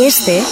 Este 0.00 0.42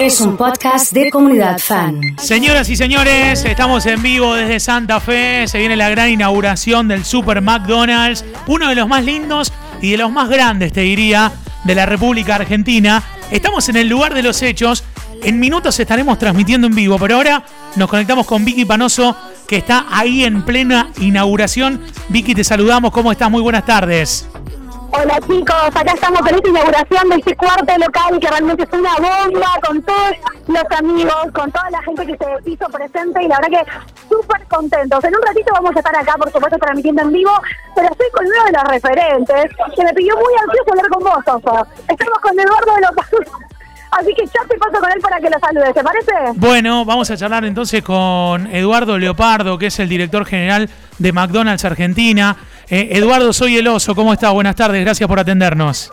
es 0.00 0.18
un 0.22 0.38
podcast 0.38 0.90
de 0.92 1.10
comunidad 1.10 1.58
fan. 1.58 2.00
Señoras 2.16 2.70
y 2.70 2.76
señores, 2.76 3.44
estamos 3.44 3.84
en 3.84 4.02
vivo 4.02 4.34
desde 4.34 4.60
Santa 4.60 4.98
Fe. 4.98 5.46
Se 5.46 5.58
viene 5.58 5.76
la 5.76 5.90
gran 5.90 6.08
inauguración 6.08 6.88
del 6.88 7.04
Super 7.04 7.42
McDonald's, 7.42 8.24
uno 8.46 8.70
de 8.70 8.74
los 8.74 8.88
más 8.88 9.04
lindos 9.04 9.52
y 9.82 9.90
de 9.90 9.98
los 9.98 10.10
más 10.10 10.30
grandes, 10.30 10.72
te 10.72 10.80
diría, 10.80 11.32
de 11.64 11.74
la 11.74 11.84
República 11.84 12.36
Argentina. 12.36 13.02
Estamos 13.30 13.68
en 13.68 13.76
el 13.76 13.88
lugar 13.88 14.14
de 14.14 14.22
los 14.22 14.40
hechos. 14.40 14.84
En 15.22 15.38
minutos 15.38 15.78
estaremos 15.78 16.18
transmitiendo 16.18 16.66
en 16.66 16.74
vivo, 16.74 16.98
pero 16.98 17.16
ahora 17.16 17.44
nos 17.74 17.90
conectamos 17.90 18.26
con 18.26 18.42
Vicky 18.42 18.64
Panoso, 18.64 19.14
que 19.46 19.56
está 19.56 19.84
ahí 19.90 20.24
en 20.24 20.46
plena 20.46 20.88
inauguración. 20.98 21.82
Vicky, 22.08 22.34
te 22.34 22.42
saludamos. 22.42 22.90
¿Cómo 22.90 23.12
estás? 23.12 23.30
Muy 23.30 23.42
buenas 23.42 23.66
tardes. 23.66 24.26
Hola 24.98 25.20
chicos, 25.26 25.76
acá 25.76 25.92
estamos 25.92 26.20
con 26.20 26.34
esta 26.34 26.48
inauguración 26.48 27.08
de 27.10 27.16
este 27.16 27.36
cuarto 27.36 27.72
local 27.76 28.18
que 28.18 28.28
realmente 28.28 28.62
es 28.62 28.72
una 28.72 28.94
bomba 28.94 29.48
con 29.66 29.82
todos 29.82 30.12
los 30.46 30.78
amigos, 30.78 31.32
con 31.34 31.52
toda 31.52 31.70
la 31.70 31.82
gente 31.82 32.06
que 32.06 32.16
se 32.16 32.50
hizo 32.50 32.66
presente 32.68 33.22
y 33.22 33.28
la 33.28 33.38
verdad 33.38 33.60
que 33.60 34.08
súper 34.08 34.42
contentos. 34.48 35.04
En 35.04 35.14
un 35.14 35.22
ratito 35.22 35.52
vamos 35.52 35.76
a 35.76 35.80
estar 35.80 35.96
acá, 35.96 36.14
por 36.16 36.32
supuesto, 36.32 36.58
transmitiendo 36.58 37.02
en 37.02 37.12
vivo, 37.12 37.32
pero 37.74 37.88
estoy 37.88 38.10
con 38.10 38.24
uno 38.24 38.44
de 38.46 38.52
los 38.52 38.64
referentes 38.64 39.44
que 39.74 39.84
me 39.84 39.92
pidió 39.92 40.16
muy 40.16 40.34
ansioso 40.42 40.70
hablar 40.70 40.88
con 40.88 41.04
vos, 41.04 41.44
Oso. 41.44 41.66
Estamos 41.88 42.18
con 42.22 42.40
Eduardo 42.40 42.74
de 42.74 42.80
los 42.80 43.45
Así 43.98 44.12
que 44.14 44.26
ya 44.26 44.46
te 44.46 44.58
paso 44.58 44.78
con 44.78 44.92
él 44.92 45.00
para 45.00 45.18
que 45.18 45.30
lo 45.30 45.38
saludes, 45.38 45.72
¿te 45.72 45.82
parece? 45.82 46.12
Bueno, 46.34 46.84
vamos 46.84 47.10
a 47.10 47.16
charlar 47.16 47.46
entonces 47.46 47.82
con 47.82 48.46
Eduardo 48.54 48.98
Leopardo, 48.98 49.58
que 49.58 49.66
es 49.66 49.78
el 49.80 49.88
director 49.88 50.26
general 50.26 50.68
de 50.98 51.12
McDonald's 51.12 51.64
Argentina. 51.64 52.36
Eh, 52.68 52.88
Eduardo, 52.92 53.32
soy 53.32 53.56
el 53.56 53.66
oso, 53.68 53.94
¿cómo 53.94 54.12
estás? 54.12 54.34
Buenas 54.34 54.54
tardes, 54.54 54.84
gracias 54.84 55.08
por 55.08 55.18
atendernos. 55.18 55.90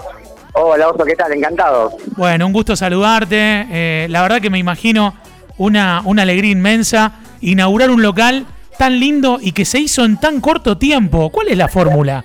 Hola 0.56 0.90
Oso, 0.90 1.04
¿qué 1.06 1.16
tal? 1.16 1.32
Encantado. 1.32 1.94
Bueno, 2.18 2.46
un 2.46 2.54
gusto 2.54 2.76
saludarte. 2.76 3.68
Eh, 3.72 4.08
la 4.10 4.22
verdad 4.22 4.42
que 4.42 4.50
me 4.50 4.60
imagino 4.60 5.16
una, 5.58 6.02
una 6.04 6.24
alegría 6.24 6.52
inmensa 6.52 7.14
inaugurar 7.42 7.90
un 7.90 8.02
local 8.02 8.46
tan 8.78 9.00
lindo 9.00 9.40
y 9.42 9.54
que 9.54 9.66
se 9.66 9.80
hizo 9.80 10.04
en 10.04 10.20
tan 10.20 10.42
corto 10.42 10.78
tiempo. 10.78 11.30
¿Cuál 11.30 11.48
es 11.48 11.58
la 11.58 11.70
fórmula? 11.70 12.24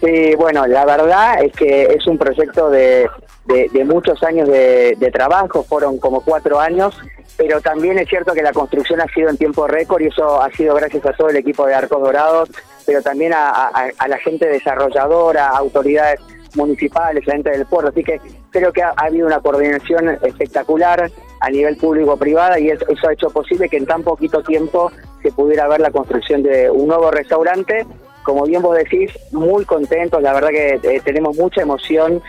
Sí, 0.00 0.34
bueno, 0.36 0.66
la 0.66 0.86
verdad 0.86 1.42
es 1.42 1.52
que 1.52 1.82
es 1.82 2.06
un 2.06 2.16
proyecto 2.16 2.70
de, 2.70 3.06
de, 3.50 3.84
muchos 3.84 4.22
años 4.22 4.48
de, 4.48 5.10
trabajo, 5.12 5.62
fueron 5.64 5.98
como 5.98 6.20
cuatro 6.20 6.60
años, 6.60 6.96
pero 7.36 7.60
también 7.60 7.98
es 7.98 8.08
cierto 8.08 8.32
que 8.32 8.42
la 8.42 8.52
construcción 8.52 9.00
ha 9.00 9.06
sido 9.12 9.28
en 9.28 9.36
tiempo 9.36 9.66
récord 9.66 10.02
y 10.02 10.06
eso 10.06 10.40
ha 10.40 10.50
sido 10.52 10.74
gracias 10.74 11.04
a 11.06 11.12
todo 11.12 11.28
el 11.28 11.36
equipo 11.36 11.66
de 11.66 11.74
Arcos 11.74 12.00
Dorados, 12.00 12.50
pero 12.86 13.02
también 13.02 13.32
a, 13.34 13.90
la 14.08 14.18
gente 14.18 14.46
desarrolladora, 14.46 15.48
autoridades 15.48 16.20
municipales, 16.54 17.26
la 17.26 17.34
gente 17.34 17.50
del 17.50 17.66
puerto, 17.66 17.90
así 17.90 18.02
que 18.02 18.20
creo 18.50 18.72
que 18.72 18.82
ha, 18.82 18.92
habido 18.96 19.26
una 19.26 19.40
coordinación 19.40 20.10
espectacular 20.22 21.10
a 21.40 21.50
nivel 21.50 21.76
público-privada 21.76 22.58
y 22.58 22.70
eso, 22.70 22.84
ha 23.08 23.12
hecho 23.12 23.30
posible 23.30 23.68
que 23.68 23.78
en 23.78 23.86
tan 23.86 24.02
poquito 24.02 24.42
tiempo 24.42 24.90
se 25.22 25.32
pudiera 25.32 25.68
ver 25.68 25.80
la 25.80 25.90
construcción 25.90 26.42
de 26.42 26.70
un 26.70 26.88
nuevo 26.88 27.10
restaurante. 27.10 27.86
Como 28.22 28.44
bien 28.44 28.60
vos 28.60 28.76
decís, 28.76 29.10
muy 29.32 29.64
contentos, 29.64 30.22
la 30.22 30.34
verdad 30.34 30.50
que 30.50 30.80
eh, 30.82 31.00
tenemos 31.02 31.36
mucha 31.36 31.62
emoción 31.62 32.22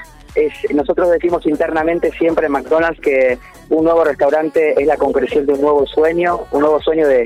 nosotros 0.73 1.09
decimos 1.09 1.45
internamente 1.45 2.11
siempre 2.11 2.45
en 2.45 2.53
McDonald's 2.53 2.99
que 3.01 3.37
un 3.69 3.83
nuevo 3.83 4.03
restaurante 4.03 4.79
es 4.79 4.87
la 4.87 4.97
concreción 4.97 5.45
de 5.45 5.53
un 5.53 5.61
nuevo 5.61 5.85
sueño, 5.85 6.41
un 6.51 6.61
nuevo 6.61 6.81
sueño 6.81 7.07
de, 7.07 7.25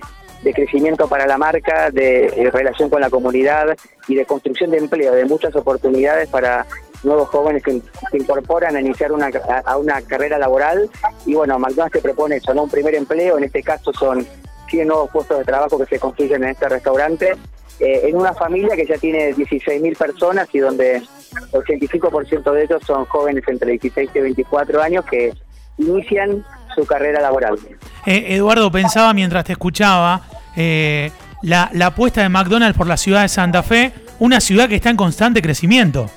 crecimiento 0.53 1.07
para 1.07 1.25
la 1.25 1.39
marca, 1.39 1.89
de, 1.89 2.51
relación 2.53 2.89
con 2.89 3.01
la 3.01 3.09
comunidad 3.09 3.75
y 4.07 4.13
de 4.13 4.25
construcción 4.25 4.69
de 4.69 4.77
empleo, 4.77 5.13
de 5.13 5.25
muchas 5.25 5.55
oportunidades 5.55 6.29
para 6.29 6.67
nuevos 7.03 7.29
jóvenes 7.29 7.63
que 7.63 7.81
se 8.11 8.17
incorporan 8.17 8.75
a 8.75 8.81
iniciar 8.81 9.11
una, 9.11 9.31
a 9.65 9.77
una 9.77 10.01
carrera 10.03 10.37
laboral. 10.37 10.87
Y 11.25 11.33
bueno, 11.33 11.57
McDonald's 11.57 11.93
te 11.93 12.01
propone 12.01 12.35
eso, 12.35 12.53
¿no? 12.53 12.63
un 12.63 12.69
primer 12.69 12.93
empleo, 12.93 13.39
en 13.39 13.45
este 13.45 13.63
caso 13.63 13.91
son 13.91 14.25
100 14.69 14.87
nuevos 14.87 15.09
puestos 15.09 15.39
de 15.39 15.45
trabajo 15.45 15.79
que 15.79 15.85
se 15.85 15.99
construyen 15.99 16.43
en 16.43 16.49
este 16.49 16.69
restaurante, 16.69 17.33
eh, 17.79 18.01
en 18.07 18.15
una 18.15 18.33
familia 18.33 18.75
que 18.75 18.85
ya 18.85 18.97
tiene 18.97 19.33
16.000 19.33 19.97
personas 19.97 20.47
y 20.53 20.59
donde 20.59 21.01
85% 21.51 22.51
de 22.51 22.63
ellos 22.63 22.81
son 22.85 23.05
jóvenes 23.05 23.43
entre 23.47 23.71
16 23.71 24.09
y 24.13 24.19
24 24.19 24.81
años 24.81 25.05
que 25.05 25.33
inician 25.77 26.43
su 26.73 26.85
carrera 26.85 27.21
laboral. 27.21 27.57
Eh, 28.05 28.35
Eduardo, 28.35 28.71
pensaba 28.71 29.13
mientras 29.13 29.43
te 29.43 29.53
escuchaba, 29.53 30.21
eh, 30.55 31.11
la, 31.41 31.69
la 31.73 31.87
apuesta 31.87 32.21
de 32.21 32.29
McDonald's 32.29 32.77
por 32.77 32.87
la 32.87 32.97
ciudad 32.97 33.23
de 33.23 33.29
Santa 33.29 33.61
Fe, 33.61 33.91
una 34.19 34.39
ciudad 34.39 34.69
que 34.69 34.75
está 34.75 34.89
en 34.89 34.97
constante 34.97 35.41
crecimiento. 35.41 36.09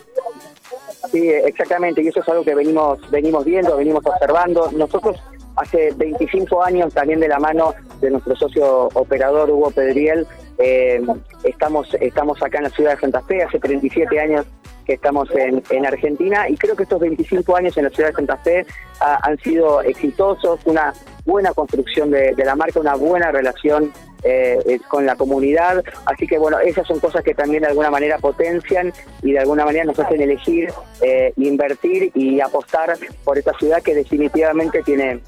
Sí, 1.10 1.28
exactamente, 1.28 2.02
y 2.02 2.08
eso 2.08 2.20
es 2.20 2.28
algo 2.28 2.44
que 2.44 2.54
venimos, 2.54 2.98
venimos 3.10 3.44
viendo, 3.44 3.76
venimos 3.76 4.04
observando. 4.04 4.70
Nosotros 4.76 5.16
hace 5.56 5.92
25 5.96 6.62
años, 6.62 6.92
también 6.92 7.20
de 7.20 7.28
la 7.28 7.38
mano 7.38 7.74
de 8.00 8.10
nuestro 8.10 8.36
socio 8.36 8.88
operador 8.94 9.50
Hugo 9.50 9.70
Pedriel, 9.70 10.26
eh, 10.58 11.00
estamos, 11.44 11.94
estamos 12.00 12.42
acá 12.42 12.58
en 12.58 12.64
la 12.64 12.70
ciudad 12.70 12.94
de 12.94 13.00
Santa 13.00 13.22
Fe, 13.22 13.42
hace 13.42 13.58
37 13.58 14.20
años 14.20 14.46
que 14.84 14.94
estamos 14.94 15.30
en, 15.32 15.62
en 15.70 15.86
Argentina 15.86 16.48
y 16.48 16.56
creo 16.56 16.74
que 16.74 16.84
estos 16.84 16.98
25 16.98 17.56
años 17.56 17.76
en 17.76 17.84
la 17.84 17.90
ciudad 17.90 18.08
de 18.08 18.14
Santa 18.16 18.36
Fe 18.38 18.66
ah, 19.00 19.18
han 19.22 19.38
sido 19.38 19.82
exitosos, 19.82 20.60
una 20.64 20.94
buena 21.26 21.52
construcción 21.52 22.10
de, 22.10 22.34
la 22.38 22.56
marca, 22.56 22.80
una 22.80 22.94
buena 22.94 23.30
relación 23.30 23.92
eh, 24.24 24.58
eh, 24.66 24.80
con 24.88 25.06
la 25.06 25.14
comunidad. 25.14 25.82
Así 26.04 26.26
que 26.26 26.38
bueno, 26.38 26.58
esas 26.58 26.86
son 26.86 26.98
cosas 26.98 27.22
que 27.22 27.34
también 27.34 27.62
de 27.62 27.68
alguna 27.68 27.90
manera 27.90 28.18
potencian 28.18 28.92
y 29.22 29.32
de 29.32 29.38
alguna 29.38 29.64
manera 29.64 29.84
nos 29.84 29.98
hacen 29.98 30.20
elegir, 30.20 30.72
eh, 31.00 31.32
invertir 31.36 32.10
y 32.14 32.40
apostar 32.40 32.98
por 33.22 33.38
esta 33.38 33.52
ciudad 33.58 33.80
que 33.80 33.94
definitivamente 33.94 34.82
tiene 34.82 35.20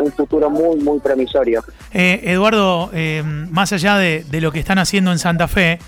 un 0.00 0.10
futuro 0.10 0.50
muy, 0.50 0.76
muy 0.80 0.98
promisorio. 0.98 1.62
Eduardo, 1.92 2.90
más 3.50 3.72
allá 3.72 3.96
de, 3.96 4.24
lo 4.40 4.50
que 4.50 4.58
están 4.58 4.78
haciendo 4.78 5.12
en 5.12 5.20
Santa 5.20 5.46
Fe, 5.46 5.78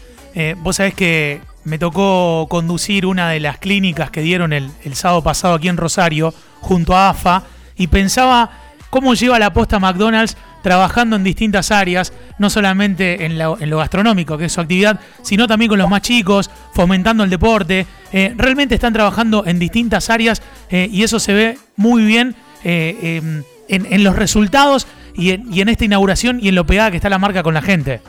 vos 0.59 0.77
sabés 0.77 0.95
que 0.95 1.41
me 1.65 1.79
tocó 1.79 2.47
conducir 2.49 3.05
una 3.05 3.31
de 3.31 3.41
las 3.41 3.59
clínicas 3.59 4.11
que 4.11 4.21
dieron 4.21 4.53
el, 4.53 4.71
sábado 4.93 5.23
pasado 5.23 5.55
aquí 5.55 5.69
en 5.69 5.77
Rosario, 5.77 6.33
junto 6.61 6.95
a 6.95 7.11
AFA, 7.11 7.43
y 7.77 7.89
pensaba 7.89 8.51
cómo 8.91 9.15
lleva 9.15 9.39
la 9.39 9.53
posta 9.53 9.81
McDonald's 9.81 10.37
trabajando 10.63 11.17
en 11.17 11.25
distintas 11.25 11.71
áreas, 11.71 12.13
no 12.39 12.51
solamente 12.51 13.25
en, 13.25 13.39
lo 13.39 13.79
gastronómico, 13.79 14.39
que 14.39 14.47
es 14.47 14.53
su 14.53 14.61
actividad, 14.61 15.01
sino 15.23 15.47
también 15.47 15.69
con 15.69 15.79
los 15.79 15.89
más 15.89 16.03
chicos, 16.03 16.51
fomentando 16.75 17.25
el 17.25 17.31
deporte. 17.31 17.87
Eh, 18.13 18.35
realmente 18.37 18.75
están 18.75 18.93
trabajando 18.93 19.45
en 19.47 19.59
distintas 19.59 20.11
áreas 20.11 20.43
eh, 20.71 20.89
y 20.91 21.03
eso 21.03 21.19
se 21.19 21.33
ve 21.33 21.59
muy 21.77 22.05
bien 22.05 22.35
eh, 22.65 23.21
em, 23.23 23.43
en, 23.69 24.05
los 24.05 24.17
resultados 24.17 24.87
y 25.15 25.31
en, 25.31 25.69
esta 25.69 25.85
inauguración 25.85 26.41
y 26.43 26.49
en 26.49 26.55
lo 26.55 26.65
pegada 26.65 26.91
que 26.91 26.97
está 26.97 27.09
la 27.09 27.19
marca 27.19 27.43
con 27.43 27.55
la 27.55 27.63
gente. 27.63 28.01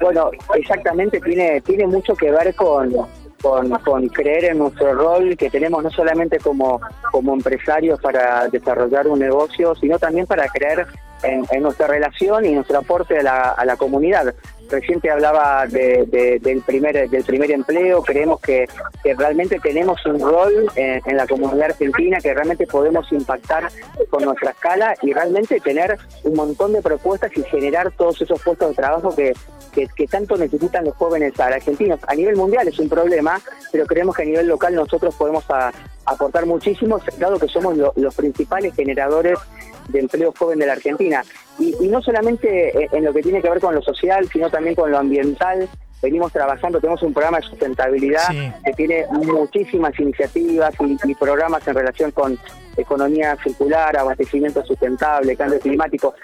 Bueno, 0.00 0.30
exactamente, 0.54 1.20
tiene, 1.20 1.60
tiene 1.60 1.86
mucho 1.86 2.14
que 2.14 2.30
ver 2.30 2.54
con, 2.54 2.90
con, 3.40 4.08
creer 4.08 4.44
en 4.46 4.58
nuestro 4.58 4.94
rol 4.94 5.36
que 5.36 5.50
tenemos 5.50 5.82
no 5.82 5.90
solamente 5.90 6.38
como, 6.38 6.80
como 7.10 7.34
empresarios 7.34 8.00
para 8.00 8.48
desarrollar 8.48 9.08
un 9.08 9.18
negocio, 9.18 9.74
sino 9.74 9.98
también 9.98 10.26
para 10.26 10.48
creer 10.48 10.86
en, 11.22 11.62
nuestra 11.62 11.86
relación 11.86 12.44
y 12.44 12.52
nuestro 12.52 12.78
aporte 12.78 13.18
a 13.18 13.22
la, 13.22 13.50
a 13.52 13.64
la 13.64 13.76
comunidad. 13.76 14.34
Reciente 14.70 15.10
hablaba 15.10 15.66
del 15.66 16.62
primer 16.64 17.10
del 17.10 17.24
primer 17.24 17.50
empleo, 17.50 18.02
creemos 18.02 18.40
que, 18.40 18.68
realmente 19.16 19.58
tenemos 19.58 20.04
un 20.06 20.20
rol 20.20 20.70
en, 20.76 21.16
la 21.16 21.26
comunidad 21.26 21.70
argentina, 21.70 22.18
que 22.20 22.32
realmente 22.32 22.66
podemos 22.66 23.10
impactar 23.12 23.68
con 24.10 24.24
nuestra 24.24 24.52
escala 24.52 24.94
y 25.02 25.12
realmente 25.12 25.60
tener 25.60 25.98
un 26.24 26.34
montón 26.34 26.72
de 26.72 26.82
propuestas 26.82 27.30
y 27.36 27.42
generar 27.44 27.90
todos 27.92 28.20
esos 28.22 28.40
puestos 28.42 28.68
de 28.70 28.74
trabajo 28.74 29.14
que, 29.14 29.32
que, 29.72 30.06
tanto 30.06 30.36
necesitan 30.36 30.84
los 30.84 30.94
jóvenes 30.94 31.38
argentinos. 31.38 32.00
A 32.06 32.14
nivel 32.14 32.36
mundial 32.36 32.68
es 32.68 32.78
un 32.78 32.88
problema, 32.88 33.40
pero 33.72 33.86
creemos 33.86 34.14
que 34.16 34.22
a 34.22 34.26
nivel 34.26 34.46
local 34.46 34.74
nosotros 34.74 35.14
podemos 35.16 35.44
aportar 36.10 36.46
muchísimo, 36.46 37.00
dado 37.18 37.38
que 37.38 37.48
somos 37.48 37.76
los 37.76 38.14
principales 38.14 38.74
generadores 38.74 39.38
de 39.88 40.00
empleo 40.00 40.32
joven 40.36 40.58
de 40.58 40.66
la 40.66 40.74
Argentina. 40.74 41.24
Y, 41.58 41.88
no 41.88 42.00
solamente 42.02 42.88
en 42.96 43.04
lo 43.04 43.12
que 43.12 43.22
tiene 43.22 43.42
que 43.42 43.50
ver 43.50 43.60
con 43.60 43.74
lo 43.74 43.82
social, 43.82 44.28
sino 44.32 44.50
también 44.50 44.74
con 44.74 44.90
lo 44.90 44.98
ambiental. 44.98 45.68
Venimos 46.02 46.32
trabajando, 46.32 46.80
tenemos 46.80 47.02
un 47.02 47.12
programa 47.12 47.38
de 47.40 47.46
sustentabilidad 47.46 48.28
que 48.64 48.72
tiene 48.72 49.04
muchísimas 49.10 49.98
iniciativas 50.00 50.74
y, 51.04 51.14
programas 51.14 51.66
en 51.68 51.74
relación 51.74 52.10
con 52.10 52.38
economía 52.76 53.36
circular, 53.42 53.96
abastecimiento 53.96 54.64
sustentable, 54.64 55.36
cambio 55.36 55.60
climático. 55.60 56.14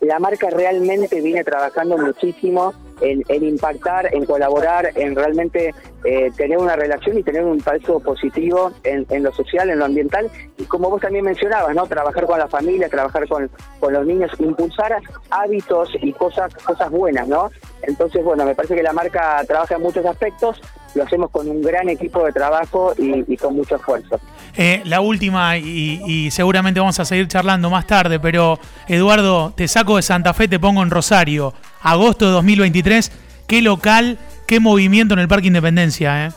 La 0.00 0.18
marca 0.18 0.48
realmente 0.48 1.20
viene 1.20 1.44
trabajando 1.44 1.98
muchísimo 1.98 2.72
en, 3.00 3.44
impactar, 3.44 4.14
en 4.14 4.24
colaborar, 4.24 4.90
en 4.94 5.14
realmente 5.14 5.74
eh, 6.04 6.30
tener 6.36 6.58
una 6.58 6.76
relación 6.76 7.18
y 7.18 7.22
tener 7.22 7.44
un 7.44 7.54
impacto 7.54 8.00
positivo 8.00 8.72
en, 8.84 9.22
lo 9.22 9.32
social, 9.32 9.70
en 9.70 9.78
lo 9.78 9.84
ambiental 9.84 10.30
y 10.56 10.64
como 10.64 10.90
vos 10.90 11.00
también 11.00 11.24
mencionabas, 11.24 11.74
¿no? 11.74 11.86
Trabajar 11.86 12.26
con 12.26 12.38
la 12.38 12.48
familia, 12.48 12.88
trabajar 12.88 13.28
con, 13.28 13.50
con 13.80 13.92
los 13.92 14.06
niños, 14.06 14.30
impulsar 14.38 14.96
hábitos 15.30 15.90
y 16.00 16.12
cosas, 16.12 16.54
cosas 16.54 16.90
buenas, 16.90 17.28
¿no? 17.28 17.50
Entonces, 17.82 18.24
bueno, 18.24 18.44
me 18.44 18.54
parece 18.54 18.74
que 18.74 18.82
la 18.82 18.92
marca 18.92 19.42
trabaja 19.46 19.76
en 19.76 19.82
muchos 19.82 20.04
aspectos 20.06 20.60
lo 20.96 21.04
hacemos 21.04 21.30
con 21.30 21.48
un 21.48 21.62
gran 21.62 21.88
equipo 21.88 22.24
de 22.24 22.32
trabajo 22.32 22.94
y, 22.96 23.36
con 23.36 23.54
mucho 23.54 23.76
esfuerzo. 23.76 24.18
Eh, 24.56 24.80
la 24.84 25.00
última, 25.00 25.58
y, 25.58 26.00
y, 26.06 26.30
seguramente 26.30 26.80
vamos 26.80 26.98
a 26.98 27.04
seguir 27.04 27.28
charlando 27.28 27.70
más 27.70 27.86
tarde, 27.86 28.18
pero 28.18 28.58
Eduardo, 28.88 29.52
te 29.54 29.68
saco 29.68 29.96
de 29.96 30.02
Santa 30.02 30.32
Fe, 30.32 30.48
te 30.48 30.58
pongo 30.58 30.82
en 30.82 30.90
Rosario, 30.90 31.52
agosto 31.86 32.26
de 32.26 32.32
2023, 32.32 33.12
¿qué 33.46 33.62
local, 33.62 34.18
qué 34.46 34.58
movimiento 34.58 35.14
en 35.14 35.20
el 35.20 35.28
Parque 35.28 35.46
Independencia? 35.46 36.26
Eh? 36.26 36.30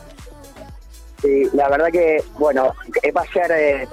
Sí, 1.20 1.48
la 1.52 1.68
verdad 1.68 1.88
que, 1.90 2.22
bueno, 2.38 2.72
eh, 3.02 3.10
va 3.10 3.22
a 3.22 3.32
ser, 3.32 3.50
eh, 3.50 3.88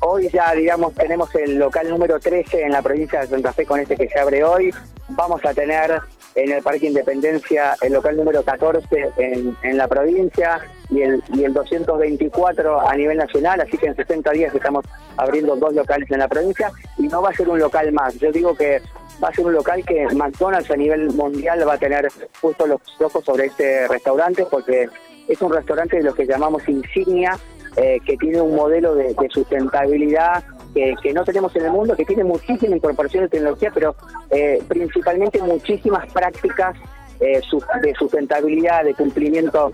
hoy 0.00 0.28
ya, 0.32 0.52
digamos, 0.52 0.94
tenemos 0.94 1.34
el 1.34 1.58
local 1.58 1.90
número 1.90 2.20
13 2.20 2.62
en 2.62 2.70
la 2.72 2.80
provincia 2.80 3.20
de 3.20 3.26
Santa 3.26 3.52
Fe 3.52 3.66
con 3.66 3.80
este 3.80 3.96
que 3.96 4.08
se 4.08 4.18
abre 4.18 4.44
hoy. 4.44 4.72
Vamos 5.08 5.44
a 5.44 5.52
tener 5.52 6.00
en 6.36 6.52
el 6.52 6.62
Parque 6.62 6.86
Independencia 6.86 7.74
el 7.82 7.92
local 7.92 8.16
número 8.16 8.42
14 8.44 8.86
en, 9.16 9.56
en 9.62 9.76
la 9.76 9.88
provincia 9.88 10.60
y 10.90 11.02
el, 11.02 11.22
y 11.34 11.42
el 11.42 11.52
224 11.52 12.88
a 12.88 12.94
nivel 12.94 13.18
nacional, 13.18 13.60
así 13.60 13.76
que 13.76 13.86
en 13.86 13.96
60 13.96 14.30
días 14.30 14.54
estamos 14.54 14.84
abriendo 15.16 15.56
dos 15.56 15.74
locales 15.74 16.08
en 16.10 16.20
la 16.20 16.28
provincia 16.28 16.70
y 16.98 17.08
no 17.08 17.20
va 17.20 17.30
a 17.30 17.34
ser 17.34 17.48
un 17.48 17.58
local 17.58 17.90
más. 17.92 18.14
Yo 18.14 18.30
digo 18.30 18.54
que 18.54 18.80
va 19.22 19.28
a 19.28 19.32
ser 19.32 19.46
un 19.46 19.52
local 19.52 19.84
que 19.84 20.06
McDonald's 20.14 20.70
a 20.70 20.76
nivel 20.76 21.10
mundial 21.12 21.66
va 21.66 21.74
a 21.74 21.78
tener 21.78 22.08
puesto 22.40 22.66
los 22.66 22.80
ojos 23.00 23.24
sobre 23.24 23.46
este 23.46 23.88
restaurante 23.88 24.46
porque 24.50 24.88
es 25.26 25.42
un 25.42 25.52
restaurante 25.52 25.98
de 25.98 26.02
lo 26.02 26.14
que 26.14 26.26
llamamos 26.26 26.66
insignia, 26.68 27.38
eh, 27.76 27.98
que 28.04 28.16
tiene 28.16 28.40
un 28.40 28.54
modelo 28.54 28.94
de, 28.94 29.14
sustentabilidad 29.30 30.42
que, 30.74 31.12
no 31.12 31.24
tenemos 31.24 31.54
en 31.56 31.66
el 31.66 31.72
mundo, 31.72 31.96
que 31.96 32.04
tiene 32.04 32.24
muchísima 32.24 32.76
incorporación 32.76 33.24
de 33.24 33.28
tecnología, 33.28 33.70
pero 33.74 33.96
eh, 34.30 34.62
principalmente 34.68 35.42
muchísimas 35.42 36.10
prácticas 36.12 36.76
eh, 37.20 37.40
de 37.82 37.94
sustentabilidad, 37.94 38.84
de 38.84 38.94
cumplimiento 38.94 39.72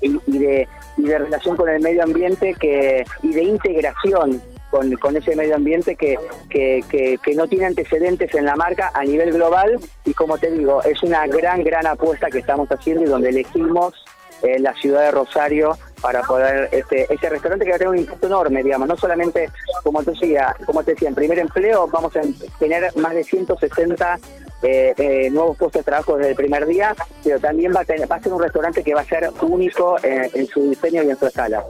y, 0.00 0.38
de, 0.38 0.68
de 0.96 1.18
relación 1.18 1.56
con 1.56 1.68
el 1.68 1.82
medio 1.82 2.04
ambiente 2.04 2.54
que 2.54 3.04
y 3.22 3.32
de 3.32 3.42
integración 3.42 4.40
con, 4.70 4.92
con 4.96 5.16
ese 5.16 5.36
medio 5.36 5.56
ambiente 5.56 5.96
que, 5.96 6.16
que, 6.48 6.82
que, 7.22 7.34
no 7.34 7.46
tiene 7.46 7.66
antecedentes 7.66 8.34
en 8.34 8.44
la 8.44 8.56
marca 8.56 8.90
a 8.94 9.04
nivel 9.04 9.32
global 9.32 9.78
y 10.04 10.14
como 10.14 10.38
te 10.38 10.50
digo, 10.50 10.82
es 10.82 11.02
una 11.02 11.26
gran, 11.26 11.62
gran 11.62 11.86
apuesta 11.86 12.28
que 12.28 12.38
estamos 12.38 12.68
haciendo 12.70 13.02
y 13.02 13.06
donde 13.06 13.30
elegimos 13.30 13.94
en 14.42 14.62
la 14.62 14.74
ciudad 14.74 15.02
de 15.02 15.10
Rosario 15.12 15.76
para 16.02 16.22
poder 16.22 16.68
este 16.70 17.12
ese 17.12 17.30
restaurante 17.30 17.64
que 17.64 17.70
va 17.70 17.76
a 17.76 17.78
tener 17.78 17.92
un 17.92 17.98
impacto 17.98 18.26
enorme, 18.26 18.62
digamos, 18.62 18.86
no 18.86 18.96
solamente 18.96 19.50
como 19.82 20.02
te 20.02 20.10
decía, 20.10 20.54
como 20.66 20.82
te 20.82 20.92
decía, 20.92 21.08
en 21.08 21.14
primer 21.14 21.38
empleo 21.38 21.88
vamos 21.88 22.14
a 22.16 22.20
tener 22.58 22.94
más 22.96 23.14
de 23.14 23.24
160 23.24 24.18
eh, 24.62 24.94
eh, 24.96 25.30
nuevos 25.30 25.56
puestos 25.56 25.80
de 25.80 25.84
trabajo 25.84 26.16
desde 26.16 26.30
el 26.30 26.36
primer 26.36 26.66
día, 26.66 26.94
pero 27.24 27.38
también 27.40 27.72
va 27.74 27.80
a, 27.80 27.84
tener, 27.84 28.10
va 28.10 28.16
a 28.16 28.22
ser 28.22 28.32
un 28.32 28.42
restaurante 28.42 28.82
que 28.82 28.94
va 28.94 29.00
a 29.00 29.04
ser 29.04 29.30
único 29.40 29.96
en 30.02 30.46
su 30.46 30.70
diseño 30.70 31.02
y 31.02 31.10
en 31.10 31.18
su 31.18 31.26
escala. 31.26 31.64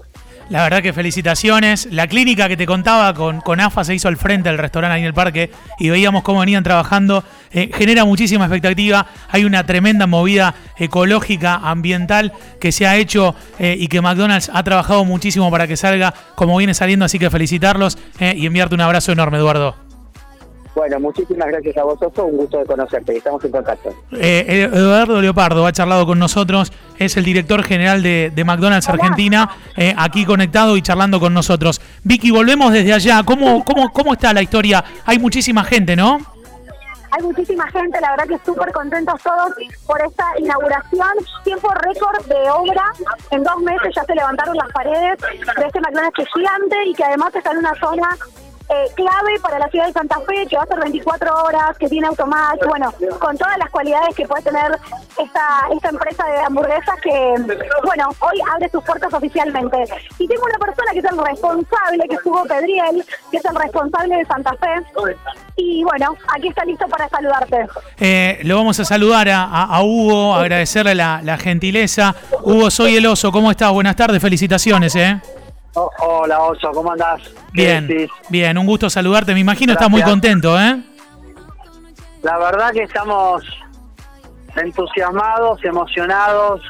La 0.49 0.63
verdad 0.63 0.81
que 0.81 0.93
felicitaciones. 0.93 1.89
La 1.91 2.07
clínica 2.07 2.49
que 2.49 2.57
te 2.57 2.67
contaba 2.67 3.13
con, 3.15 3.41
con 3.41 3.61
AFA 3.61 3.83
se 3.83 3.95
hizo 3.95 4.07
al 4.07 4.17
frente 4.17 4.49
del 4.49 4.59
restaurante 4.59 4.95
ahí 4.95 5.01
en 5.01 5.07
el 5.07 5.15
parque 5.15 5.51
y 5.79 5.91
veíamos 5.91 6.23
cómo 6.23 6.41
venían 6.41 6.63
trabajando. 6.63 7.25
Eh, 7.51 7.71
genera 7.75 8.05
muchísima 8.05 8.45
expectativa. 8.45 9.07
Hay 9.29 9.45
una 9.45 9.67
tremenda 9.67 10.07
movida 10.07 10.55
ecológica, 10.77 11.57
ambiental 11.57 12.33
que 12.61 12.71
se 12.71 12.87
ha 12.87 12.97
hecho 12.97 13.35
eh, 13.59 13.77
y 13.79 13.89
que 13.89 14.01
McDonald's 14.01 14.51
ha 14.53 14.63
trabajado 14.63 15.05
muchísimo 15.05 15.51
para 15.51 15.67
que 15.67 15.77
salga 15.77 16.15
como 16.37 16.57
viene 16.57 16.75
saliendo. 16.75 17.05
Así 17.05 17.19
que 17.19 17.29
felicitarlos 17.29 17.99
eh, 18.21 18.35
y 18.37 18.47
enviarte 18.47 18.77
un 18.77 18.83
abrazo 18.83 19.11
enorme, 19.11 19.39
Eduardo. 19.39 19.86
Bueno, 20.77 21.01
muchísimas 21.01 21.49
gracias 21.49 21.75
a 21.79 21.85
vosotros, 21.85 22.27
un 22.31 22.37
gusto 22.37 22.59
de 22.59 22.67
conocerte, 22.67 23.17
estamos 23.17 23.43
en 23.43 23.51
contacto. 23.51 23.95
Eh, 24.13 24.69
Eduardo 24.71 25.23
Leopardo 25.23 25.65
ha 25.65 25.73
charlado 25.73 26.05
con 26.05 26.19
nosotros, 26.19 26.71
es 26.99 27.17
el 27.17 27.25
director 27.25 27.63
general 27.63 28.03
de, 28.03 28.45
McDonald's 28.45 28.87
Argentina, 28.87 29.49
eh, 29.75 29.95
aquí 29.97 30.27
conectado 30.27 30.77
y 30.77 30.83
charlando 30.83 31.19
con 31.19 31.33
nosotros. 31.33 31.81
Vicky, 32.05 32.31
volvemos 32.31 32.75
desde 32.75 32.93
allá, 32.93 33.23
¿cómo, 33.25 33.65
cómo, 33.65 33.91
cómo 33.91 34.13
está 34.13 34.35
la 34.35 34.43
historia? 34.43 34.85
Hay 35.07 35.19
muchísima 35.19 35.65
gente, 35.65 35.97
¿no? 35.97 36.19
Hay 37.11 37.23
muchísima 37.23 37.67
gente, 37.71 37.99
la 37.99 38.11
verdad 38.11 38.27
que 38.29 38.39
súper 38.45 38.71
contentos 38.73 39.19
todos 39.23 39.55
por 39.87 39.99
esta 40.03 40.27
inauguración. 40.39 41.09
Tiempo 41.43 41.71
récord 41.71 42.23
de 42.27 42.51
obra. 42.51 42.93
En 43.31 43.43
dos 43.43 43.59
meses 43.63 43.95
ya 43.97 44.05
se 44.05 44.15
levantaron 44.15 44.55
las 44.55 44.71
paredes 44.73 45.19
de 45.21 45.67
este 45.67 45.81
McDonald's 45.81 46.29
gigante 46.35 46.77
y 46.85 46.93
que 46.93 47.05
además 47.05 47.35
está 47.35 47.53
en 47.53 47.59
una 47.59 47.75
zona 47.77 48.09
eh, 48.69 48.87
clave 48.95 49.39
para 49.41 49.59
la 49.61 49.69
ciudad 49.69 49.87
de 49.87 49.93
Santa 49.93 50.17
Fe, 50.27 50.47
que 50.49 50.57
va 50.57 50.65
a 50.65 50.67
ser 50.67 50.81
24 50.81 51.45
horas, 51.45 51.79
que 51.79 51.89
tiene 51.89 52.09
automático, 52.09 52.69
bueno, 52.69 52.93
con 53.21 53.37
todas 53.39 53.57
las 53.59 53.71
cualidades 53.71 54.15
que 54.17 54.27
puede 54.27 54.43
tener 54.43 54.73
esta, 55.19 55.69
esta 55.73 55.89
empresa 55.89 56.25
de 56.27 56.39
hamburguesas 56.39 56.97
que, 57.01 57.35
bueno, 57.85 58.09
hoy 58.21 58.41
abre 58.53 58.69
sus 58.69 58.83
puertas 58.83 59.13
oficialmente. 59.15 59.85
Y 60.19 60.27
tengo 60.27 60.45
una 60.45 60.59
persona 60.59 60.93
que 60.93 60.99
es 60.99 61.05
el 61.05 61.19
responsable, 61.19 62.09
que 62.09 62.15
es 62.17 62.27
Hugo 62.27 62.45
Pedriel, 62.45 63.05
que 63.31 63.37
es 63.37 63.45
el 63.45 63.55
responsable 63.55 64.17
de 64.17 64.25
Santa 64.25 64.53
Fe. 64.55 65.15
Y 65.57 65.85
bueno, 65.85 66.17
aquí 66.35 66.49
está 66.49 66.65
listo 66.65 66.87
para 66.89 67.09
saludarte. 67.09 67.67
Eh, 67.99 68.41
lo 68.43 68.57
vamos 68.57 68.81
a 68.81 68.85
saludar 68.85 69.29
a, 69.31 69.81
Hugo, 69.83 70.35
agradecerle 70.35 70.95
la, 70.95 71.21
la 71.23 71.39
gentileza. 71.39 72.15
Hugo, 72.43 72.71
soy 72.71 72.97
el 72.97 73.07
oso, 73.07 73.31
¿cómo 73.31 73.51
estás? 73.51 73.71
Buenas 73.71 73.95
tardes, 73.95 74.21
felicitaciones, 74.21 74.97
¿eh? 74.97 75.21
Oh, 75.79 75.91
hola 75.99 76.41
Oso, 76.41 76.73
¿cómo 76.73 76.91
andás? 76.91 77.21
Bien, 77.53 77.87
bien, 78.31 78.57
un 78.57 78.65
gusto 78.65 78.89
saludarte. 78.89 79.35
Me 79.35 79.41
imagino 79.41 79.75
estás 79.75 79.91
muy 79.91 80.03
contento, 80.03 80.59
¿eh? 80.59 80.83
La 82.23 82.39
verdad 82.39 82.73
que 82.73 82.85
estamos 82.85 83.45
entusiasmados, 84.57 85.63
emocionados, 85.63 86.63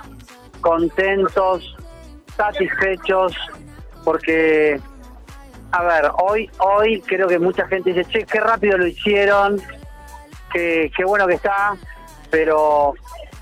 contentos, 0.60 1.76
satisfechos, 2.36 3.32
porque, 4.02 4.80
a 5.70 5.82
ver, 5.84 6.10
hoy, 6.24 6.50
hoy 6.58 7.00
creo 7.02 7.28
que 7.28 7.38
mucha 7.38 7.64
gente 7.68 7.92
dice, 7.92 8.10
che, 8.10 8.26
qué 8.26 8.40
rápido 8.40 8.76
lo 8.76 8.88
hicieron, 8.88 9.62
qué, 10.52 10.90
qué 10.96 11.04
bueno 11.04 11.28
que 11.28 11.34
está, 11.34 11.76
pero 12.28 12.94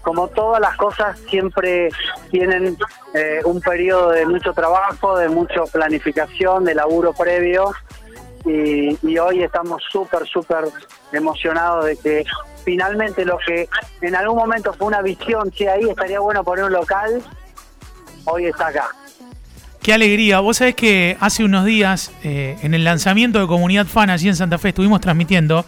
como 0.04 0.28
todas 0.28 0.60
las 0.60 0.76
cosas, 0.76 1.18
siempre 1.28 1.88
tienen 2.30 2.76
eh, 3.14 3.40
un 3.44 3.60
periodo 3.60 4.10
de 4.10 4.26
mucho 4.26 4.52
trabajo, 4.52 5.16
de 5.16 5.28
mucha 5.28 5.64
planificación, 5.64 6.64
de 6.64 6.74
laburo 6.74 7.12
previo. 7.12 7.72
Y, 8.44 9.16
hoy 9.16 9.42
estamos 9.42 9.82
súper, 9.90 10.26
súper 10.26 10.66
emocionados 11.12 11.86
de 11.86 11.96
que 11.96 12.24
finalmente 12.62 13.24
lo 13.24 13.38
que 13.38 13.68
en 14.02 14.14
algún 14.14 14.36
momento 14.36 14.74
fue 14.74 14.88
una 14.88 15.00
visión, 15.00 15.50
si 15.56 15.66
ahí 15.66 15.88
estaría 15.88 16.20
bueno 16.20 16.44
poner 16.44 16.66
un 16.66 16.72
local, 16.72 17.22
hoy 18.26 18.44
está 18.46 18.66
acá. 18.66 18.88
Qué 19.82 19.94
alegría. 19.94 20.40
Vos 20.40 20.58
sabés 20.58 20.74
que 20.74 21.16
hace 21.20 21.44
unos 21.44 21.64
días, 21.64 22.12
eh, 22.22 22.58
en 22.62 22.74
el 22.74 22.84
lanzamiento 22.84 23.38
de 23.38 23.46
Comunidad 23.46 23.86
Fan 23.86 24.10
allí 24.10 24.28
en 24.28 24.36
Santa 24.36 24.58
Fe, 24.58 24.68
estuvimos 24.70 25.00
transmitiendo 25.00 25.64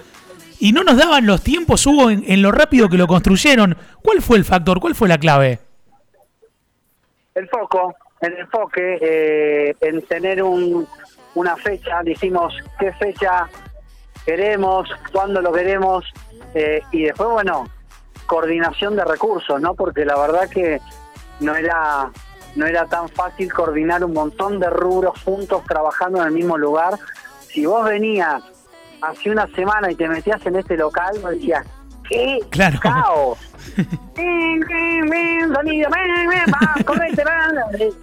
y 0.58 0.72
no 0.72 0.84
nos 0.84 0.96
daban 0.96 1.26
los 1.26 1.42
tiempos, 1.42 1.86
Hugo, 1.86 2.10
en, 2.10 2.42
lo 2.42 2.52
rápido 2.52 2.88
que 2.88 2.96
lo 2.96 3.06
construyeron. 3.06 3.76
¿Cuál 4.02 4.22
fue 4.22 4.38
el 4.38 4.44
factor? 4.44 4.80
¿Cuál 4.80 4.94
fue 4.94 5.08
la 5.08 5.18
clave? 5.18 5.58
El 7.34 7.48
foco, 7.48 7.94
el 8.20 8.38
enfoque, 8.38 8.98
eh, 9.00 9.76
en 9.80 10.02
tener 10.02 10.42
un, 10.42 10.86
una 11.34 11.56
fecha, 11.56 12.02
dijimos 12.02 12.54
qué 12.78 12.92
fecha 12.92 13.48
queremos, 14.24 14.88
cuándo 15.12 15.40
lo 15.40 15.52
queremos, 15.52 16.04
eh, 16.54 16.82
y 16.90 17.04
después, 17.04 17.28
bueno, 17.28 17.68
coordinación 18.26 18.96
de 18.96 19.04
recursos, 19.04 19.60
¿no? 19.60 19.74
Porque 19.74 20.04
la 20.04 20.18
verdad 20.18 20.48
que 20.48 20.80
no 21.40 21.54
era, 21.54 22.10
no 22.56 22.66
era 22.66 22.86
tan 22.86 23.08
fácil 23.08 23.52
coordinar 23.52 24.04
un 24.04 24.14
montón 24.14 24.58
de 24.58 24.70
rubros 24.70 25.22
juntos 25.22 25.62
trabajando 25.68 26.20
en 26.20 26.28
el 26.28 26.32
mismo 26.32 26.56
lugar. 26.56 26.94
Si 27.48 27.66
vos 27.66 27.84
venías 27.84 28.42
hace 29.00 29.30
una 29.30 29.46
semana 29.48 29.90
y 29.90 29.94
te 29.94 30.08
metías 30.08 30.44
en 30.46 30.56
este 30.56 30.76
local, 30.76 31.18
me 31.22 31.30
decías, 31.32 31.66
¡qué 32.08 32.40
claro. 32.50 32.78
caos! 32.80 33.38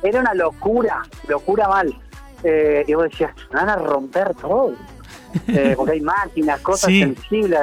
Era 0.04 0.20
una 0.20 0.34
locura, 0.34 1.04
locura 1.28 1.68
mal. 1.68 1.94
Eh, 2.44 2.84
y 2.88 2.94
vos 2.94 3.06
decías, 3.06 3.32
van 3.52 3.70
a 3.70 3.76
romper 3.76 4.34
todo. 4.36 4.74
Eh, 5.48 5.74
porque 5.76 5.94
hay 5.94 6.02
máquinas, 6.02 6.60
cosas 6.62 6.92
sensibles. 6.92 7.60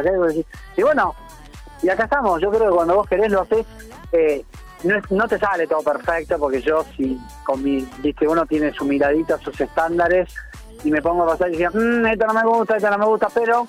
Y 0.76 0.82
bueno, 0.82 1.14
y 1.84 1.88
acá 1.88 2.02
estamos. 2.02 2.42
Yo 2.42 2.50
creo 2.50 2.68
que 2.68 2.74
cuando 2.74 2.96
vos 2.96 3.08
querés 3.08 3.30
lo 3.30 3.42
haces. 3.42 3.64
Eh, 4.10 4.44
no, 4.82 4.96
no, 5.10 5.28
te 5.28 5.38
sale 5.38 5.68
todo 5.68 5.80
perfecto 5.82 6.36
porque 6.36 6.60
yo 6.60 6.84
si 6.96 7.16
con 7.44 7.62
mi 7.62 7.86
viste 7.98 8.26
uno 8.26 8.44
tiene 8.44 8.72
su 8.72 8.84
miradita 8.86 9.38
sus 9.38 9.60
estándares 9.60 10.34
y 10.84 10.90
me 10.90 11.02
pongo 11.02 11.24
a 11.24 11.32
pasar 11.32 11.48
y 11.48 11.52
decía, 11.52 11.70
mmm, 11.70 12.06
esto 12.06 12.26
no 12.26 12.34
me 12.34 12.42
gusta, 12.42 12.76
esto 12.76 12.90
no 12.90 12.98
me 12.98 13.06
gusta, 13.06 13.28
pero 13.32 13.66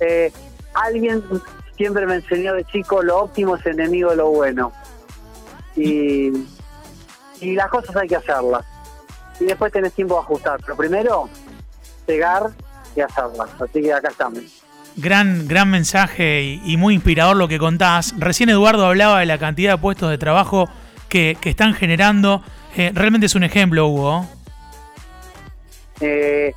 eh, 0.00 0.32
alguien 0.74 1.22
siempre 1.76 2.06
me 2.06 2.16
enseñó 2.16 2.54
de 2.54 2.64
chico, 2.64 3.02
lo 3.02 3.22
óptimo 3.22 3.56
es 3.56 3.66
enemigo 3.66 4.10
de 4.10 4.16
lo 4.16 4.30
bueno. 4.30 4.72
Y, 5.76 6.30
y 7.40 7.54
las 7.54 7.68
cosas 7.68 7.96
hay 7.96 8.08
que 8.08 8.16
hacerlas. 8.16 8.64
Y 9.40 9.46
después 9.46 9.72
tenés 9.72 9.92
tiempo 9.92 10.14
de 10.14 10.20
ajustar. 10.20 10.60
Pero 10.60 10.76
primero, 10.76 11.28
llegar 12.06 12.50
y 12.94 13.00
hacerlas. 13.00 13.50
Así 13.60 13.82
que 13.82 13.92
acá 13.92 14.08
estamos. 14.08 14.64
Gran, 14.96 15.48
gran 15.48 15.70
mensaje 15.70 16.60
y, 16.64 16.76
muy 16.76 16.94
inspirador 16.94 17.36
lo 17.36 17.48
que 17.48 17.58
contás. 17.58 18.14
Recién 18.16 18.48
Eduardo 18.48 18.86
hablaba 18.86 19.18
de 19.18 19.26
la 19.26 19.38
cantidad 19.38 19.72
de 19.72 19.78
puestos 19.78 20.08
de 20.08 20.18
trabajo 20.18 20.68
que, 21.08 21.36
están 21.44 21.74
generando. 21.74 22.42
Eh, 22.76 22.92
realmente 22.94 23.26
es 23.26 23.34
un 23.34 23.42
ejemplo, 23.42 23.88
Hugo. 23.88 24.28
Eh, 26.06 26.54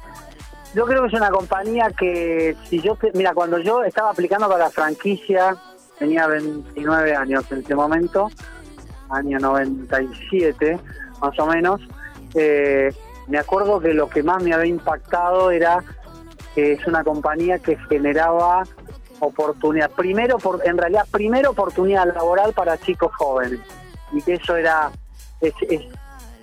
yo 0.74 0.86
creo 0.86 1.02
que 1.04 1.08
es 1.08 1.14
una 1.14 1.30
compañía 1.30 1.90
que, 1.98 2.56
si 2.70 2.82
yo, 2.82 2.98
mira, 3.14 3.34
cuando 3.34 3.58
yo 3.60 3.84
estaba 3.84 4.10
aplicando 4.12 4.50
para 4.50 4.66
la 4.66 4.70
franquicia, 4.70 5.56
tenía 5.98 6.28
29 6.28 7.16
años 7.16 7.50
en 7.52 7.60
ese 7.60 7.74
momento, 7.74 8.30
año 9.10 9.40
97 9.40 10.78
más 11.22 11.40
o 11.40 11.46
menos, 11.48 11.82
eh, 12.36 12.94
me 13.28 13.40
acuerdo 13.40 13.80
que 13.80 13.94
lo 13.94 14.10
que 14.10 14.22
más 14.22 14.44
me 14.44 14.54
había 14.54 14.70
impactado 14.70 15.50
era 15.50 15.84
que 16.54 16.74
es 16.74 16.86
una 16.86 17.04
compañía 17.04 17.58
que 17.60 17.78
generaba 17.90 18.64
oportunidad, 19.20 19.90
primero, 19.92 20.38
por, 20.38 20.62
en 20.68 20.78
realidad, 20.78 21.08
primero 21.10 21.52
oportunidad 21.52 22.06
laboral 22.14 22.52
para 22.54 22.78
chicos 22.78 23.12
jóvenes, 23.16 23.62
y 24.12 24.22
que 24.22 24.34
eso 24.34 24.58
era, 24.58 24.92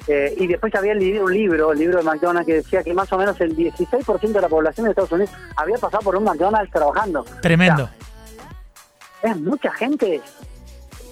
eh, 0.06 0.34
y 0.36 0.46
después 0.46 0.74
había 0.74 0.94
leído 0.94 1.24
un 1.24 1.32
libro, 1.32 1.72
el 1.72 1.78
libro 1.78 1.98
de 1.98 2.04
McDonald's, 2.04 2.46
que 2.46 2.54
decía 2.54 2.82
que 2.82 2.92
más 2.92 3.10
o 3.12 3.16
menos 3.16 3.40
el 3.40 3.56
16% 3.56 4.32
de 4.32 4.40
la 4.40 4.48
población 4.48 4.84
de 4.84 4.90
Estados 4.90 5.12
Unidos 5.12 5.30
había 5.56 5.78
pasado 5.78 6.02
por 6.02 6.16
un 6.16 6.24
McDonald's 6.24 6.70
trabajando. 6.70 7.24
Tremendo. 7.40 7.88
es 9.22 9.36
mucha 9.36 9.70
gente 9.72 10.20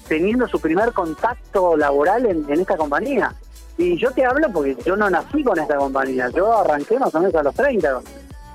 teniendo 0.09 0.47
su 0.47 0.61
primer 0.61 0.93
contacto 0.93 1.77
laboral 1.77 2.27
en, 2.27 2.51
esta 2.51 2.77
compañía. 2.77 3.33
Y 3.79 3.97
yo 3.97 4.11
te 4.11 4.27
hablo 4.27 4.53
porque 4.53 4.77
yo 4.85 4.95
no 4.95 5.09
nací 5.09 5.43
con 5.43 5.59
esta 5.59 5.77
compañía, 5.77 6.29
yo 6.29 6.53
arranqué 6.53 6.99
más 6.99 7.15
o 7.15 7.19
menos 7.19 7.35
a 7.35 7.43
los 7.43 7.55
30. 7.55 8.01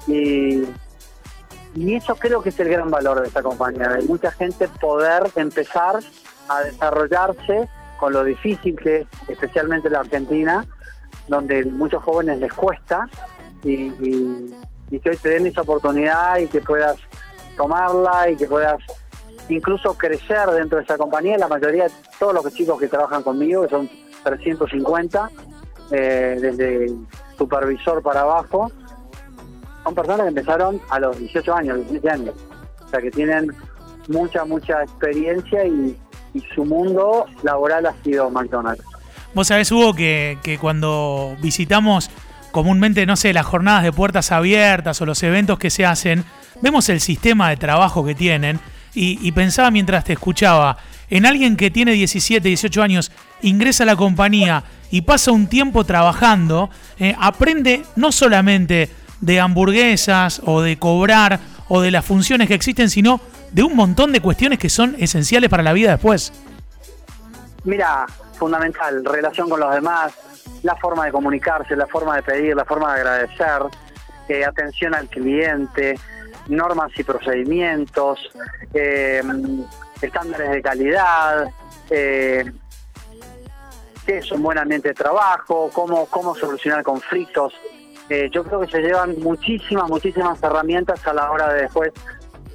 Y, 0.06 0.64
y 1.74 1.96
eso 1.96 2.16
creo 2.16 2.44
que 2.44 2.50
es 2.50 2.60
el 2.60 2.70
gran 2.70 2.92
valor 2.92 3.22
de 3.22 3.28
esta 3.28 3.42
compañía, 3.42 3.90
de 3.90 4.04
mucha 4.04 4.32
gente 4.32 4.68
poder 4.80 5.32
empezar 5.36 6.00
a 6.48 6.60
desarrollarse 6.62 7.68
con 8.00 8.14
lo 8.14 8.24
difícil 8.24 8.76
que 8.76 9.02
es, 9.02 9.08
especialmente 9.28 9.90
la 9.90 10.00
Argentina, 10.00 10.66
donde 11.28 11.66
muchos 11.66 12.04
jóvenes 12.04 12.40
les 12.40 12.54
cuesta, 12.54 13.08
y, 13.64 13.92
y 14.90 15.00
que 15.00 15.10
hoy 15.10 15.18
te 15.18 15.30
den 15.30 15.48
esa 15.48 15.62
oportunidad 15.62 16.38
y 16.38 16.48
que 16.48 16.62
puedas 16.62 16.98
tomarla 17.58 18.30
y 18.30 18.38
que 18.38 18.48
puedas 18.48 18.78
incluso 19.50 19.98
crecer 19.98 20.48
dentro 20.52 20.78
de 20.78 20.84
esa 20.84 20.98
compañía. 20.98 21.38
La 21.38 21.48
mayoría 21.48 21.86
de 21.86 21.92
todos 22.20 22.34
los 22.34 22.54
chicos 22.54 22.80
que 22.80 22.88
trabajan 22.88 23.24
conmigo, 23.24 23.64
que 23.64 23.70
son 23.70 23.90
350, 24.24 25.30
eh, 25.92 26.38
desde 26.40 26.92
supervisor 27.38 28.02
para 28.02 28.22
abajo, 28.22 28.72
son 29.84 29.96
personas 29.96 30.22
que 30.24 30.30
empezaron 30.30 30.82
a 30.90 31.00
los 31.00 31.18
18 31.18 31.54
años, 31.54 31.78
17 31.78 32.10
años. 32.10 32.36
O 32.86 32.90
sea, 32.90 33.02
que 33.02 33.12
tienen 33.12 33.54
mucha, 34.08 34.46
mucha 34.46 34.84
experiencia 34.84 35.66
y, 35.66 35.98
su 36.54 36.66
mundo 36.66 37.26
laboral 37.44 37.86
ha 37.86 37.94
sido 38.04 38.30
McDonald's. 38.30 38.84
Vos 39.34 39.48
sabés, 39.48 39.72
Hugo, 39.72 39.94
que, 39.94 40.38
que 40.44 40.58
cuando 40.58 41.36
visitamos 41.42 42.10
comúnmente, 42.52 43.06
no 43.06 43.16
sé, 43.16 43.34
las 43.34 43.46
jornadas 43.46 43.84
de 43.84 43.92
puertas 43.92 44.32
abiertas 44.32 45.00
o 45.02 45.06
los 45.06 45.22
eventos 45.24 45.60
que 45.60 45.70
se 45.70 45.86
hacen, 45.86 46.26
vemos 46.62 46.90
el 46.90 47.02
sistema 47.02 47.50
de 47.50 47.58
trabajo 47.58 48.04
que 48.04 48.16
tienen 48.16 48.60
y, 49.00 49.32
pensaba 49.34 49.70
mientras 49.70 50.04
te 50.06 50.14
escuchaba, 50.14 50.78
en 51.12 51.28
alguien 51.28 51.56
que 51.56 51.70
tiene 51.70 51.92
17, 51.92 52.48
18 52.48 52.82
años, 52.82 53.12
ingresa 53.44 53.84
a 53.84 53.86
la 53.86 53.96
compañía 53.96 54.64
y 54.90 55.02
pasa 55.02 55.32
un 55.32 55.46
tiempo 55.46 55.84
trabajando, 55.84 56.72
eh, 56.98 57.16
aprende 57.20 57.84
no 57.96 58.12
solamente 58.12 58.90
de 59.22 59.40
hamburguesas 59.40 60.42
o 60.46 60.62
de 60.62 60.78
cobrar 60.78 61.40
o 61.68 61.82
de 61.82 61.92
las 61.92 62.06
funciones 62.06 62.48
que 62.48 62.56
existen, 62.56 62.90
sino 62.90 63.22
de 63.52 63.64
un 63.64 63.76
montón 63.76 64.12
de 64.12 64.22
cuestiones 64.22 64.60
que 64.60 64.70
son 64.70 64.96
esenciales 65.00 65.50
para 65.50 65.64
la 65.64 65.74
vida 65.74 65.92
después. 65.92 66.32
Mira, 67.64 68.06
fundamental, 68.34 69.04
relación 69.04 69.50
con 69.50 69.60
los 69.60 69.74
demás, 69.74 70.14
la 70.64 70.76
forma 70.76 71.06
de 71.06 71.12
comunicarse, 71.12 71.76
la 71.76 71.88
forma 71.88 72.16
de 72.16 72.24
pedir, 72.24 72.56
la 72.56 72.66
forma 72.66 72.94
de 72.94 73.02
agradecer, 73.02 73.62
eh, 74.30 74.46
atención 74.46 74.94
al 74.96 75.08
cliente, 75.08 75.96
normas 76.48 76.92
y 76.98 77.04
procedimientos, 77.04 78.20
eh, 78.74 79.22
estándares 80.02 80.52
de 80.52 80.62
calidad, 80.62 81.50
eh, 81.90 82.52
qué 84.06 84.18
es 84.20 84.32
un 84.32 84.42
buen 84.42 84.58
ambiente 84.58 84.90
de 84.90 84.94
trabajo, 84.94 85.70
cómo, 85.74 86.06
cómo 86.06 86.36
solucionar 86.36 86.84
conflictos. 86.84 87.54
Eh, 88.10 88.30
yo 88.32 88.44
creo 88.46 88.62
que 88.62 88.68
se 88.68 88.82
llevan 88.82 89.20
muchísimas, 89.20 89.90
muchísimas 89.90 90.42
herramientas 90.42 91.06
a 91.06 91.14
la 91.14 91.30
hora 91.30 91.54
de 91.54 91.64
después 91.64 91.92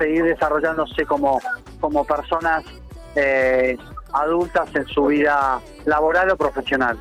seguir 0.02 0.25
desarrollándose 0.25 1.04
como, 1.06 1.40
como 1.80 2.04
personas 2.04 2.64
adultas 4.12 4.68
en 4.75 4.87
su 4.87 5.06
vida 5.06 5.61
laboral 5.85 6.30
o 6.30 6.37
profesional. 6.37 6.99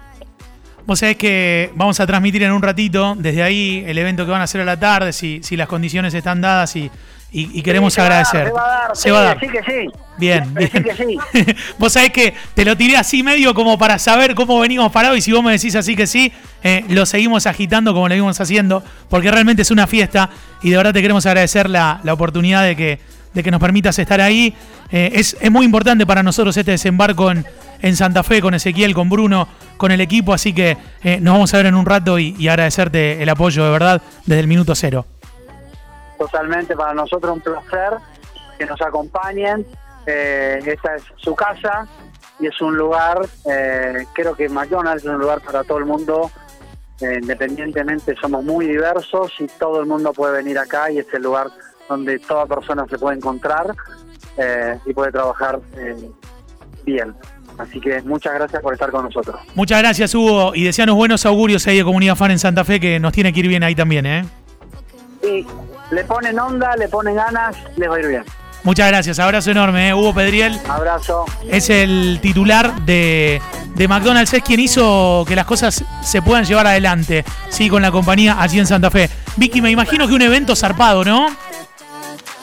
Vos 0.85 0.99
sabés 0.99 1.15
que 1.15 1.71
vamos 1.75 1.99
a 1.99 2.07
transmitir 2.07 2.43
en 2.43 2.51
un 2.51 2.61
ratito 2.61 3.15
desde 3.17 3.43
ahí 3.43 3.83
el 3.87 3.97
evento 3.97 4.25
que 4.25 4.31
van 4.31 4.41
a 4.41 4.45
hacer 4.45 4.61
a 4.61 4.65
la 4.65 4.79
tarde, 4.79 5.13
si, 5.13 5.41
si 5.43 5.55
las 5.55 5.67
condiciones 5.67 6.13
están 6.13 6.41
dadas 6.41 6.75
y, 6.75 6.89
y, 7.31 7.61
queremos 7.61 7.97
agradecer. 7.97 8.47
se 8.47 8.51
va 8.51 8.61
a 8.61 8.87
dar, 8.87 8.95
se 8.95 9.11
va 9.11 9.19
a 9.19 9.23
dar. 9.23 9.39
Sí 9.39 9.47
que 9.47 9.63
sí. 9.63 9.89
Bien, 10.17 10.53
bien. 10.53 10.69
Que 10.69 10.95
sí. 10.95 11.17
vos 11.79 11.93
sabés 11.93 12.11
que 12.11 12.33
te 12.53 12.65
lo 12.65 12.75
tiré 12.75 12.97
así 12.97 13.23
medio 13.23 13.53
como 13.53 13.77
para 13.77 13.97
saber 13.99 14.35
cómo 14.35 14.59
venimos 14.59 14.91
parados 14.91 15.17
y 15.17 15.21
si 15.21 15.31
vos 15.31 15.43
me 15.43 15.53
decís 15.53 15.75
así 15.75 15.95
que 15.95 16.07
sí, 16.07 16.31
eh, 16.63 16.83
lo 16.89 17.05
seguimos 17.05 17.47
agitando 17.47 17.93
como 17.93 18.09
lo 18.09 18.15
vimos 18.15 18.39
haciendo, 18.41 18.83
porque 19.09 19.31
realmente 19.31 19.61
es 19.61 19.71
una 19.71 19.87
fiesta 19.87 20.29
y 20.61 20.71
de 20.71 20.77
verdad 20.77 20.93
te 20.93 21.01
queremos 21.01 21.25
agradecer 21.25 21.69
la, 21.69 22.01
la 22.03 22.13
oportunidad 22.13 22.63
de 22.63 22.75
que, 22.75 22.99
de 23.33 23.43
que 23.43 23.51
nos 23.51 23.61
permitas 23.61 23.97
estar 23.97 24.19
ahí. 24.19 24.53
Eh, 24.91 25.11
es, 25.13 25.37
es 25.39 25.49
muy 25.49 25.65
importante 25.65 26.05
para 26.05 26.21
nosotros 26.21 26.57
este 26.57 26.71
desembarco 26.71 27.31
en 27.31 27.45
en 27.81 27.95
Santa 27.95 28.23
Fe 28.23 28.41
con 28.41 28.53
Ezequiel, 28.53 28.93
con 28.93 29.09
Bruno, 29.09 29.47
con 29.77 29.91
el 29.91 30.01
equipo. 30.01 30.33
Así 30.33 30.53
que 30.53 30.77
eh, 31.03 31.19
nos 31.21 31.33
vamos 31.33 31.53
a 31.53 31.57
ver 31.57 31.65
en 31.67 31.75
un 31.75 31.85
rato 31.85 32.19
y, 32.19 32.47
agradecerte 32.47 33.21
el 33.21 33.29
apoyo 33.29 33.65
de 33.65 33.71
verdad 33.71 34.01
desde 34.25 34.41
el 34.41 34.47
minuto 34.47 34.75
cero. 34.75 35.05
Totalmente, 36.21 36.75
para 36.75 36.93
nosotros 36.93 37.33
un 37.33 37.41
placer 37.41 37.93
que 38.59 38.67
nos 38.67 38.79
acompañen. 38.79 39.65
Eh, 40.05 40.59
esta 40.63 40.95
es 40.95 41.03
su 41.17 41.33
casa 41.33 41.87
y 42.39 42.45
es 42.45 42.61
un 42.61 42.77
lugar, 42.77 43.27
eh, 43.51 44.05
creo 44.13 44.35
que 44.35 44.47
McDonald's 44.47 45.03
es 45.03 45.09
un 45.09 45.17
lugar 45.17 45.41
para 45.41 45.63
todo 45.63 45.79
el 45.79 45.85
mundo. 45.85 46.29
independientemente 47.01 48.15
somos 48.21 48.43
muy 48.43 48.67
diversos 48.67 49.33
y 49.39 49.47
todo 49.47 49.79
el 49.79 49.87
mundo 49.87 50.13
puede 50.13 50.33
venir 50.33 50.59
acá 50.59 50.91
y 50.91 50.99
es 50.99 51.07
el 51.11 51.23
lugar 51.23 51.47
donde 51.89 52.19
toda 52.19 52.45
persona 52.45 52.85
se 52.87 52.99
puede 52.99 53.17
encontrar 53.17 53.73
y 54.85 54.93
puede 54.93 55.11
trabajar 55.11 55.59
bien. 56.85 57.15
Así 57.57 57.81
que 57.81 57.99
muchas 58.03 58.35
gracias 58.35 58.61
por 58.61 58.73
estar 58.73 58.91
con 58.91 59.05
nosotros. 59.05 59.41
Muchas 59.55 59.79
gracias, 59.79 60.13
Hugo, 60.13 60.53
y 60.53 60.65
deseanos 60.65 60.95
buenos 60.95 61.25
augurios 61.25 61.65
ahí 61.65 61.77
de 61.77 61.83
Comunidad 61.83 62.15
Fan 62.15 62.29
en 62.29 62.37
Santa 62.37 62.63
Fe, 62.63 62.79
que 62.79 62.99
nos 62.99 63.11
tiene 63.11 63.33
que 63.33 63.39
ir 63.39 63.47
bien 63.47 63.63
ahí 63.63 63.73
también, 63.73 64.05
¿eh? 64.05 64.25
Sí, 65.23 65.45
le 65.91 66.03
ponen 66.05 66.39
onda, 66.39 66.75
le 66.75 66.87
ponen 66.87 67.15
ganas, 67.15 67.55
les 67.75 67.89
va 67.89 67.95
a 67.95 67.99
ir 67.99 68.07
bien. 68.07 68.23
Muchas 68.63 68.87
gracias, 68.89 69.19
abrazo 69.19 69.49
enorme, 69.51 69.89
¿eh? 69.89 69.93
Hugo 69.93 70.13
Pedriel. 70.13 70.59
Abrazo. 70.69 71.25
Es 71.49 71.69
el 71.69 72.19
titular 72.21 72.75
de, 72.81 73.41
de, 73.75 73.87
McDonald's, 73.87 74.33
es 74.33 74.43
quien 74.43 74.59
hizo 74.59 75.25
que 75.27 75.35
las 75.35 75.45
cosas 75.45 75.83
se 76.03 76.21
puedan 76.21 76.45
llevar 76.45 76.67
adelante, 76.67 77.25
sí, 77.49 77.69
con 77.69 77.81
la 77.81 77.91
compañía 77.91 78.37
allí 78.39 78.59
en 78.59 78.67
Santa 78.67 78.91
Fe. 78.91 79.09
Vicky, 79.35 79.61
me 79.61 79.71
imagino 79.71 80.07
que 80.07 80.13
un 80.13 80.21
evento 80.21 80.55
zarpado, 80.55 81.03
¿no? 81.03 81.27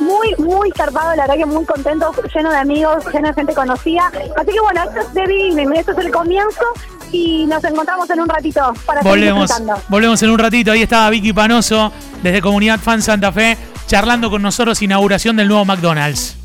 muy, 0.00 0.34
muy 0.38 0.72
zarpado, 0.76 1.14
la 1.16 1.22
verdad 1.22 1.36
que 1.36 1.46
muy 1.46 1.64
contento, 1.64 2.12
lleno 2.34 2.50
de 2.50 2.56
amigos, 2.56 3.04
lleno 3.12 3.28
de 3.28 3.34
gente 3.34 3.54
conocida. 3.54 4.10
Así 4.36 4.52
que 4.52 4.60
bueno, 4.60 4.82
esto 4.84 5.00
es 5.00 5.14
de 5.14 5.26
Beginning, 5.26 5.74
esto 5.74 5.92
es 5.92 5.98
el 5.98 6.10
comienzo 6.10 6.64
y 7.12 7.46
nos 7.46 7.62
encontramos 7.64 8.08
en 8.10 8.20
un 8.20 8.28
ratito 8.28 8.72
para 8.86 9.02
volvemos, 9.02 9.50
Volvemos 9.88 10.22
en 10.22 10.30
un 10.30 10.38
ratito, 10.38 10.72
ahí 10.72 10.82
estaba 10.82 11.10
Vicky 11.10 11.32
Panoso 11.32 11.92
desde 12.22 12.40
Comunidad 12.40 12.78
Fan 12.80 13.02
Santa 13.02 13.32
Fe 13.32 13.56
charlando 13.86 14.30
con 14.30 14.42
nosotros 14.42 14.82
inauguración 14.82 15.36
del 15.36 15.48
nuevo 15.48 15.64
McDonald's. 15.64 16.37